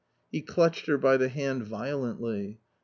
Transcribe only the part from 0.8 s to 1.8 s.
her by the hand